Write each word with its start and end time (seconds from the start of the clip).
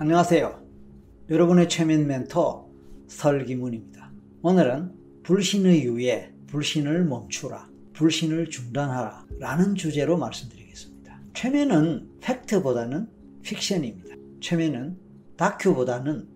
안녕하세요. 0.00 0.62
여러분의 1.28 1.68
최면 1.68 2.06
멘토 2.06 2.72
설기문입니다. 3.08 4.12
오늘은 4.42 4.92
불신의 5.24 5.82
유예, 5.82 6.32
불신을 6.46 7.04
멈추라, 7.04 7.68
불신을 7.94 8.48
중단하라 8.48 9.26
라는 9.40 9.74
주제로 9.74 10.16
말씀드리겠습니다. 10.16 11.20
최면은 11.34 12.10
팩트보다는 12.20 13.08
픽션입니다. 13.42 14.14
최면은 14.40 14.96
다큐보다는 15.36 16.28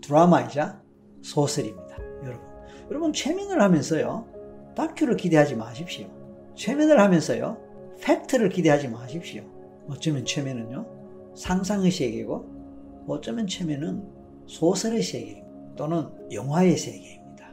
드라마이자 0.00 0.80
소설입니다. 1.22 1.98
여러분. 2.22 2.40
여러분 2.88 3.12
최면을 3.12 3.60
하면서요. 3.60 4.72
다큐를 4.76 5.16
기대하지 5.16 5.56
마십시오. 5.56 6.08
최면을 6.54 7.00
하면서요. 7.00 7.58
팩트를 8.00 8.50
기대하지 8.50 8.86
마십시오. 8.86 9.42
어쩌면 9.88 10.24
최면은요. 10.24 11.34
상상의 11.34 11.90
세계고 11.90 12.57
어쩌면 13.14 13.46
처음에는 13.46 14.02
소설의 14.46 15.02
세계 15.02 15.44
또는 15.76 16.08
영화의 16.32 16.76
세계입니다. 16.76 17.46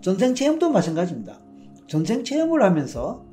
전생 0.00 0.34
체험도 0.34 0.70
마찬가지입니다. 0.70 1.38
전생 1.86 2.24
체험을 2.24 2.62
하면서 2.62 3.24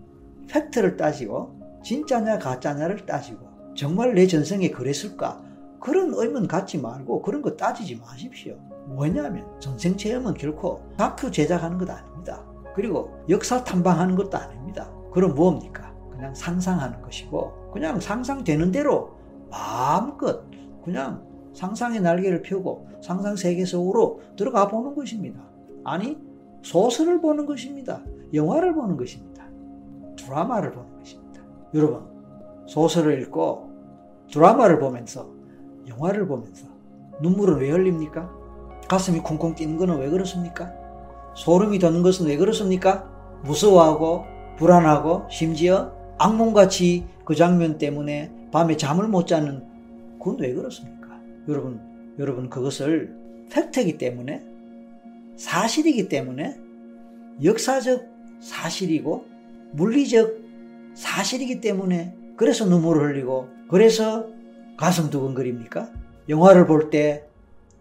팩트를 0.49 0.97
따지고 0.97 1.59
진짜냐 1.83 2.39
가짜냐를 2.39 3.05
따지고 3.05 3.47
정말 3.75 4.13
내 4.13 4.27
전생에 4.27 4.69
그랬을까 4.69 5.41
그런 5.79 6.13
의문 6.13 6.47
갖지 6.47 6.77
말고 6.77 7.21
그런 7.21 7.41
거 7.41 7.55
따지지 7.55 7.95
마십시오. 7.95 8.57
왜냐하면 8.97 9.45
전생 9.59 9.95
체험은 9.95 10.33
결코 10.33 10.81
다큐 10.97 11.31
제작하는 11.31 11.77
것 11.77 11.89
아닙니다. 11.89 12.43
그리고 12.75 13.11
역사 13.29 13.63
탐방하는 13.63 14.15
것도 14.15 14.37
아닙니다. 14.37 14.91
그럼 15.13 15.35
뭡니까? 15.35 15.93
그냥 16.11 16.33
상상하는 16.33 17.01
것이고 17.01 17.71
그냥 17.71 17.99
상상되는 17.99 18.71
대로 18.71 19.11
마음껏 19.49 20.43
그냥 20.83 21.28
상상의 21.53 22.01
날개를 22.01 22.41
펴고 22.41 22.87
상상 23.01 23.35
세계 23.35 23.65
속으로 23.65 24.21
들어가 24.35 24.67
보는 24.67 24.95
것입니다. 24.95 25.39
아니, 25.83 26.17
소설을 26.61 27.21
보는 27.21 27.45
것입니다. 27.45 28.01
영화를 28.33 28.73
보는 28.73 28.97
것입니다. 28.97 29.45
드라마를 30.17 30.71
보는 30.71 30.99
것입니다. 30.99 31.41
여러분, 31.73 32.03
소설을 32.65 33.21
읽고 33.21 33.69
드라마를 34.31 34.79
보면서 34.79 35.29
영화를 35.87 36.27
보면서 36.27 36.67
눈물은 37.21 37.59
왜 37.59 37.71
흘립니까? 37.71 38.29
가슴이 38.87 39.19
쿵쿵 39.19 39.55
뛰는 39.55 39.77
것은 39.77 39.99
왜 39.99 40.09
그렇습니까? 40.09 40.71
소름이 41.35 41.79
돋는 41.79 42.01
것은 42.01 42.27
왜 42.27 42.37
그렇습니까? 42.37 43.09
무서워하고 43.43 44.25
불안하고 44.57 45.27
심지어 45.29 45.91
악몽같이 46.17 47.05
그 47.23 47.35
장면 47.35 47.77
때문에 47.77 48.31
밤에 48.51 48.75
잠을 48.75 49.07
못 49.07 49.25
자는 49.25 49.63
그건 50.19 50.39
왜 50.39 50.53
그렇습니까? 50.53 50.98
여러분, 51.47 51.79
여러분 52.19 52.49
그것을 52.49 53.15
팩트이기 53.51 53.97
때문에 53.97 54.43
사실이기 55.37 56.09
때문에 56.09 56.59
역사적 57.43 58.05
사실이고 58.41 59.25
물리적 59.71 60.37
사실이기 60.93 61.61
때문에 61.61 62.15
그래서 62.35 62.65
눈물을 62.65 63.09
흘리고 63.09 63.47
그래서 63.69 64.27
가슴 64.77 65.09
두근거립니까? 65.09 65.91
영화를 66.27 66.67
볼 66.67 66.89
때 66.89 67.25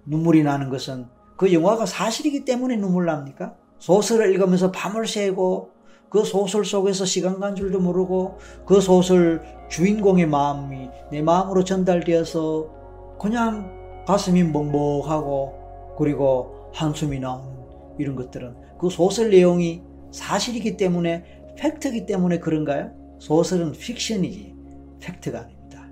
눈물이 0.07 0.43
나는 0.43 0.69
것은 0.71 1.07
그 1.37 1.53
영화가 1.53 1.87
사실이기 1.87 2.45
때문에 2.45 2.77
눈물 2.77 3.07
납니까? 3.07 3.55
소설을 3.79 4.31
읽으면서 4.33 4.73
밤을 4.73 5.07
새고 5.07 5.71
그 6.09 6.25
소설 6.25 6.65
속에서 6.65 7.05
시간 7.05 7.39
간 7.39 7.55
줄도 7.55 7.81
모르고 7.81 8.39
그 8.67 8.81
소설 8.81 9.43
주인공의 9.69 10.27
마음이 10.27 10.89
내 11.11 11.23
마음으로 11.23 11.65
전달되어서 11.65 12.78
그냥 13.19 14.05
가슴이 14.07 14.45
멍멍하고 14.45 15.95
그리고 15.99 16.71
한숨이 16.73 17.19
나오는 17.19 17.59
이런 17.99 18.17
것들은 18.17 18.79
그 18.79 18.89
소설 18.89 19.31
내용이 19.31 19.83
사실이기 20.13 20.77
때문에 20.77 21.25
팩트이기 21.57 22.07
때문에 22.07 22.39
그런가요? 22.39 22.91
소설은 23.19 23.73
픽션이지 23.73 24.55
팩트가 25.01 25.41
아닙니다. 25.41 25.89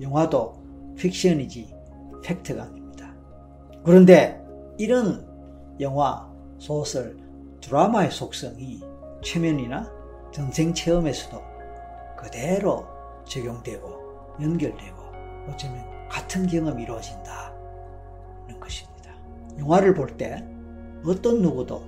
영화도 0.00 0.94
픽션이지 0.96 1.74
팩트가 2.22 2.64
아닙니다. 2.64 3.14
그런데 3.82 4.40
이런 4.78 5.26
영화, 5.80 6.30
소설, 6.58 7.16
드라마의 7.60 8.10
속성이 8.10 8.80
최면이나 9.22 9.90
전생 10.30 10.74
체험에서도 10.74 11.40
그대로 12.18 12.86
적용되고 13.24 14.36
연결되고 14.40 14.96
어쩌면 15.48 15.95
같은 16.10 16.46
경험이 16.46 16.82
이루어진다는 16.84 18.60
것입니다. 18.60 19.10
영화를 19.58 19.94
볼 19.94 20.16
때 20.16 20.44
어떤 21.04 21.40
누구도 21.42 21.84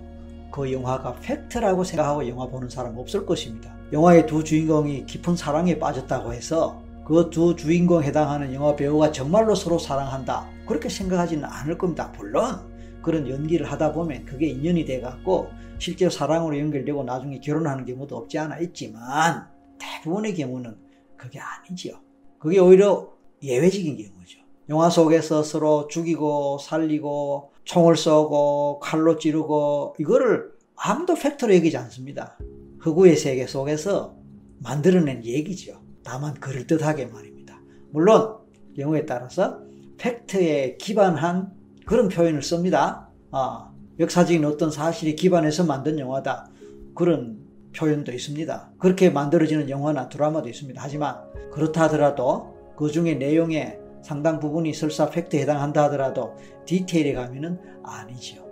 그 0.51 0.73
영화가 0.73 1.17
팩트라고 1.21 1.84
생각하고 1.84 2.27
영화 2.29 2.47
보는 2.47 2.69
사람 2.69 2.97
없을 2.99 3.27
것입니다. 3.27 3.75
영화의 3.93 4.27
두 4.27 4.45
주인공이 4.45 5.06
깊은 5.06 5.37
사랑에 5.37 5.79
빠졌다고 5.79 6.33
해서 6.33 6.83
그 7.05 7.31
두 7.31 7.56
주인공 7.56 8.03
해당하는 8.03 8.53
영화 8.53 8.77
배우가 8.77 9.12
정말로 9.12 9.55
서로 9.55 9.79
사랑한다. 9.79 10.47
그렇게 10.67 10.89
생각하지는 10.89 11.45
않을 11.45 11.79
겁니다. 11.79 12.12
물론 12.17 12.61
그런 13.03 13.29
연기를 13.29 13.71
하다 13.71 13.93
보면 13.93 14.25
그게 14.27 14.47
인연이 14.49 14.85
돼갖고 14.85 15.49
실제 15.79 16.11
사랑으로 16.11 16.59
연결되고 16.59 17.05
나중에 17.05 17.41
결혼하는 17.41 17.87
경우도 17.87 18.17
없지 18.17 18.39
않아 18.39 18.59
있지만 18.59 19.47
대부분의 19.79 20.35
경우는 20.35 20.77
그게 21.17 21.41
아니지요. 21.41 21.95
그게 22.39 22.59
오히려 22.59 23.09
예외적인 23.43 23.97
경우죠. 23.97 24.41
영화 24.69 24.91
속에서 24.91 25.43
서로 25.43 25.88
죽이고 25.88 26.59
살리고 26.59 27.53
총을 27.65 27.97
쏘고 27.97 28.81
칼로 28.81 29.19
찌르고 29.19 29.97
이거를 29.99 30.50
아무도 30.76 31.15
팩트로 31.15 31.54
여기지 31.54 31.76
않습니다. 31.76 32.38
흑우의 32.81 33.16
세계 33.16 33.47
속에서 33.47 34.16
만들어낸 34.60 35.25
얘기죠. 35.25 35.81
다만 36.04 36.34
그럴듯하게 36.34 37.06
말입니다. 37.06 37.60
물론 37.91 38.37
경우에 38.76 39.06
따라서 39.06 39.60
팩트에 39.99 40.76
기반한 40.76 41.53
그런 41.84 42.09
표현을 42.09 42.43
씁니다. 42.43 43.09
아, 43.31 43.70
역사적인 43.99 44.44
어떤 44.44 44.70
사실이 44.70 45.16
기반해서 45.16 45.65
만든 45.65 45.99
영화다. 45.99 46.50
그런 46.94 47.41
표현도 47.75 48.12
있습니다. 48.12 48.72
그렇게 48.78 49.10
만들어지는 49.10 49.69
영화나 49.70 50.09
드라마도 50.09 50.49
있습니다. 50.49 50.81
하지만 50.82 51.16
그렇다 51.53 51.84
하더라도 51.84 52.57
그 52.78 52.93
중에 52.93 53.15
내용의 53.15 53.81
상당 54.03 54.39
부분이 54.39 54.72
설사 54.72 55.11
팩트에 55.11 55.41
해당한다 55.41 55.83
하더라도 55.84 56.37
디테일에 56.65 57.12
가면은 57.12 57.59
아니지요. 57.83 58.47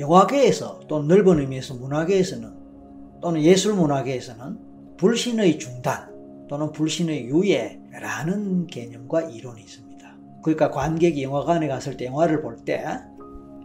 영화계에서 0.00 0.80
또 0.88 1.04
넓은 1.04 1.38
의미에서 1.38 1.74
문화계에서는 1.74 2.50
또는 3.22 3.42
예술 3.42 3.74
문화계에서는 3.74 4.96
불신의 4.96 5.60
중단 5.60 6.10
또는 6.48 6.72
불신의 6.72 7.26
유예라는 7.26 8.66
개념과 8.66 9.22
이론이 9.22 9.60
있습니다. 9.60 10.16
그러니까 10.42 10.70
관객이 10.72 11.22
영화관에 11.22 11.68
갔을 11.68 11.96
때 11.96 12.06
영화를 12.06 12.42
볼 12.42 12.64
때 12.64 12.82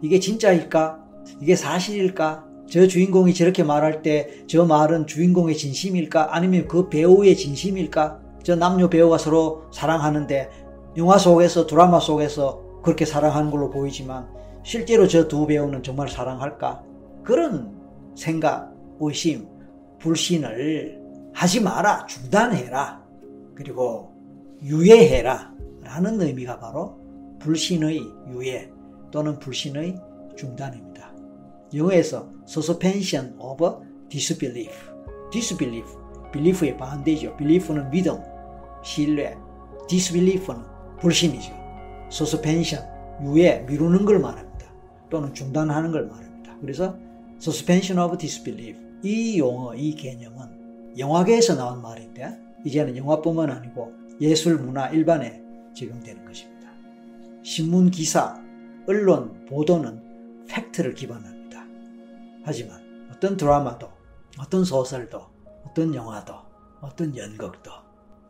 이게 0.00 0.20
진짜일까? 0.20 1.04
이게 1.40 1.56
사실일까? 1.56 2.46
저 2.70 2.86
주인공이 2.86 3.34
저렇게 3.34 3.64
말할 3.64 4.02
때 4.02 4.44
저 4.46 4.64
말은 4.64 5.08
주인공의 5.08 5.56
진심일까? 5.56 6.36
아니면 6.36 6.68
그 6.68 6.88
배우의 6.88 7.36
진심일까? 7.36 8.25
저 8.46 8.54
남녀 8.54 8.88
배우가 8.88 9.18
서로 9.18 9.64
사랑하는데 9.72 10.50
영화 10.98 11.18
속에서 11.18 11.66
드라마 11.66 11.98
속에서 11.98 12.62
그렇게 12.80 13.04
사랑하는 13.04 13.50
걸로 13.50 13.70
보이지만 13.70 14.28
실제로 14.62 15.08
저 15.08 15.26
두 15.26 15.48
배우는 15.48 15.82
정말 15.82 16.08
사랑할까? 16.08 16.84
그런 17.24 17.76
생각, 18.14 18.72
의심, 19.00 19.48
불신을 19.98 21.02
하지 21.34 21.60
마라. 21.60 22.06
중단해라. 22.06 23.02
그리고 23.56 24.12
유예해라. 24.62 25.52
라는 25.82 26.20
의미가 26.20 26.60
바로 26.60 27.00
불신의 27.40 28.00
유예 28.28 28.70
또는 29.10 29.40
불신의 29.40 29.98
중단입니다. 30.36 31.12
영어에서 31.74 32.28
suspension 32.46 33.34
of 33.40 33.60
disbelief. 34.08 34.72
disbelief. 35.32 35.88
belief의 36.32 36.76
반대죠. 36.76 37.36
belief는 37.38 37.90
믿음. 37.90 38.35
신뢰, 38.86 39.36
disbelief는 39.88 40.62
불신이죠. 41.00 41.52
suspension, 42.06 42.86
유예, 43.20 43.64
미루는 43.66 44.04
걸 44.04 44.20
말합니다. 44.20 44.66
또는 45.10 45.34
중단하는 45.34 45.90
걸 45.90 46.06
말합니다. 46.06 46.56
그래서 46.60 46.96
suspension 47.38 48.00
of 48.00 48.16
disbelief. 48.16 48.80
이 49.02 49.40
용어, 49.40 49.74
이 49.74 49.96
개념은 49.96 50.94
영화계에서 50.96 51.56
나온 51.56 51.82
말인데 51.82 52.38
이제는 52.64 52.96
영화뿐만 52.96 53.50
아니고 53.50 53.92
예술, 54.20 54.56
문화 54.58 54.88
일반에 54.88 55.42
적용되는 55.74 56.24
것입니다. 56.24 56.70
신문 57.42 57.90
기사, 57.90 58.40
언론, 58.86 59.46
보도는 59.46 60.46
팩트를 60.48 60.94
기반합니다. 60.94 61.64
하지만 62.44 63.10
어떤 63.12 63.36
드라마도, 63.36 63.88
어떤 64.38 64.64
소설도, 64.64 65.22
어떤 65.64 65.92
영화도, 65.92 66.34
어떤 66.80 67.16
연극도 67.16 67.85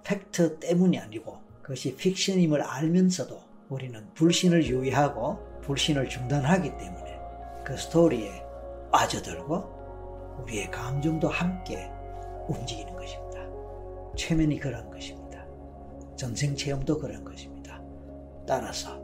팩트 0.06 0.61
때문이 0.61 1.00
아니고 1.00 1.37
그것이 1.62 1.97
픽션임을 1.97 2.62
알면서도 2.62 3.41
우리는 3.69 4.06
불신을 4.14 4.64
유의하고 4.64 5.61
불신을 5.62 6.08
중단하기 6.08 6.76
때문에 6.76 7.19
그 7.64 7.76
스토리에 7.76 8.31
빠져들고 8.93 10.37
우리의 10.43 10.70
감정도 10.70 11.29
함께 11.29 11.91
움직이는 12.47 12.94
것입니다. 12.94 13.41
최면이 14.17 14.61
그런 14.61 14.88
것입니다. 14.93 15.44
전생 16.14 16.55
체험도 16.55 17.00
그런 17.00 17.25
것입니다. 17.25 17.82
따라서 18.47 19.03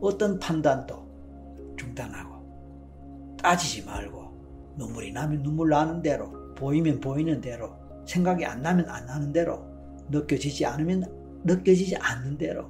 어떤 0.00 0.38
판단도 0.38 1.76
중단하고 1.76 3.36
따지지 3.42 3.84
말고 3.84 4.74
눈물이 4.78 5.12
나면 5.12 5.42
눈물 5.42 5.68
나는 5.68 6.00
대로 6.00 6.54
보이면 6.54 7.00
보이는 7.00 7.42
대로 7.42 7.76
생각이 8.06 8.46
안 8.46 8.62
나면 8.62 8.88
안 8.88 9.04
나는 9.04 9.32
대로 9.32 9.69
느껴지지 10.10 10.66
않으면 10.66 11.04
느껴지지 11.44 11.96
않는 11.96 12.36
대로 12.36 12.68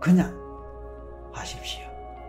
그냥 0.00 0.36
하십시오. 1.32 1.82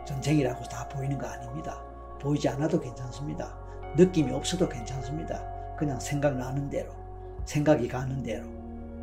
전쟁이라고 0.05 0.63
다 0.65 0.87
보이는 0.89 1.17
거 1.17 1.27
아닙니다. 1.27 1.81
보이지 2.19 2.49
않아도 2.49 2.79
괜찮습니다. 2.79 3.57
느낌이 3.95 4.31
없어도 4.31 4.67
괜찮습니다. 4.67 5.43
그냥 5.77 5.99
생각나는 5.99 6.69
대로, 6.69 6.91
생각이 7.45 7.87
가는 7.87 8.21
대로, 8.21 8.45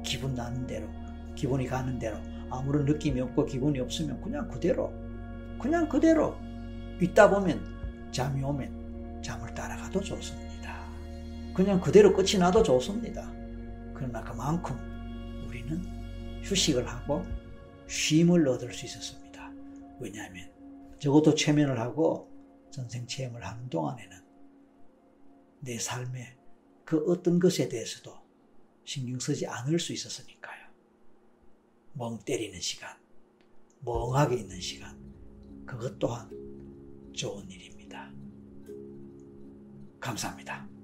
기분 0.03 0.35
나는 0.35 0.67
대로, 0.67 0.87
기분이 1.35 1.67
가는 1.67 1.99
대로, 1.99 2.19
아무런 2.51 2.85
느낌이 2.85 3.21
없고 3.21 3.47
기분이 3.47 3.81
없으면 3.81 4.21
그냥 4.21 4.49
그대로, 4.49 4.93
그냥 5.59 5.89
그대로 5.89 6.37
있다 7.01 7.31
보면 7.31 8.11
잠이 8.13 8.43
오면 8.43 9.21
잠을 9.23 9.53
따라가도 9.55 10.01
좋습니다. 10.01 10.77
그냥 11.55 11.81
그대로 11.81 12.13
끝이 12.13 12.39
나도 12.39 12.63
좋습니다. 12.63 13.31
그러나 13.95 14.23
그만큼 14.23 14.77
우리는 15.67 16.43
휴식을 16.43 16.87
하고 16.87 17.25
쉼을 17.89 18.49
얻을 18.49 18.73
수 18.73 18.87
있었습니다. 18.87 19.51
왜냐하면 20.01 20.51
적어도 20.99 21.35
최면을 21.35 21.79
하고 21.79 22.31
전생 22.71 23.07
체험을 23.07 23.45
하는 23.45 23.69
동안에는 23.69 24.17
내 25.61 25.79
삶의 25.79 26.37
그 26.85 27.05
어떤 27.11 27.39
것에 27.41 27.69
대해서도 27.69 28.15
신경 28.85 29.19
쓰지 29.19 29.47
않을 29.47 29.79
수 29.81 29.93
있었으니까요. 29.93 30.67
멍 31.95 32.19
때리는 32.25 32.61
시간, 32.61 32.97
멍하게 33.81 34.37
있는 34.37 34.61
시간, 34.61 34.97
그것 35.65 35.99
또한 35.99 36.31
좋은 37.13 37.51
일입니다. 37.51 38.13
감사합니다. 39.99 40.76